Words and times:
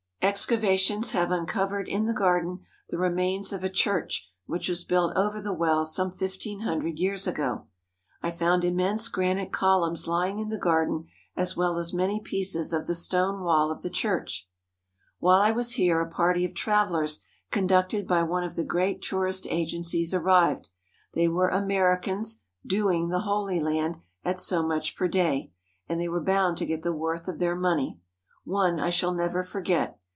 Excavations 0.23 1.11
have 1.11 1.31
uncovered 1.31 1.89
in 1.89 2.05
the 2.05 2.13
garden 2.13 2.59
the 2.89 2.97
remains 2.97 3.51
of 3.51 3.63
a 3.63 3.69
church 3.69 4.31
which 4.45 4.69
was 4.69 4.85
built 4.85 5.13
over 5.17 5.41
the 5.41 5.51
well 5.51 5.83
some 5.83 6.11
fifteen 6.11 6.59
hundred 6.61 6.99
years 6.99 7.25
ago. 7.27 7.65
I 8.21 8.29
found 8.31 8.63
immense 8.63 9.09
granite 9.09 9.51
columns 9.51 10.07
lying 10.07 10.37
in 10.39 10.47
the 10.47 10.59
garden 10.59 11.07
as 11.35 11.57
well 11.57 11.77
as 11.77 11.91
many 11.91 12.21
pieces 12.21 12.71
of 12.71 12.85
the 12.85 12.95
stone 12.95 13.43
wall 13.43 13.71
of 13.71 13.81
the 13.81 13.89
church. 13.89 14.47
While 15.17 15.41
I 15.41 15.51
was 15.51 15.73
here 15.73 15.99
a 15.99 16.09
party 16.09 16.45
of 16.45 16.53
travellers 16.53 17.25
conducted 17.49 18.07
by 18.07 18.21
one 18.23 18.43
of 18.43 18.55
the 18.55 18.63
great 18.63 19.01
tourist 19.01 19.47
agencies 19.49 20.13
arrived. 20.13 20.69
They 21.13 21.27
were 21.27 21.51
Amer 21.51 21.99
icans 21.99 22.39
"doing" 22.65 23.09
the 23.09 23.21
Holy 23.21 23.59
Land 23.59 23.97
at 24.23 24.39
so 24.39 24.65
much 24.65 24.95
per 24.95 25.07
day, 25.09 25.51
and 25.89 25.99
they 25.99 26.07
were 26.07 26.21
bound 26.23 26.57
to 26.59 26.65
get 26.67 26.83
the 26.83 26.93
worth 26.93 27.27
of 27.27 27.39
their 27.39 27.55
money. 27.55 27.99
One 28.45 28.79
I 28.79 28.91
shall 28.91 29.13
never 29.15 29.43
forget. 29.43 29.97